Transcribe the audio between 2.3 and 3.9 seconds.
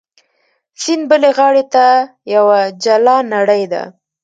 یوه جلا نړۍ ده.